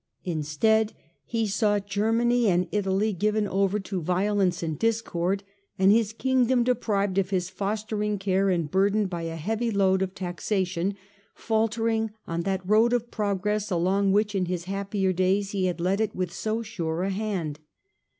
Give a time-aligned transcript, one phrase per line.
[0.25, 0.93] Instead
[1.25, 5.43] he saw Germany and Italy given over to violence and discord;
[5.77, 10.15] and his Kingdom, deprived of his fostering care and burdened by a heavy load of
[10.15, 10.95] taxation,
[11.35, 16.01] faltering on that road of progress along which, in his happier days, he had led
[16.01, 17.59] it with so sure a hand.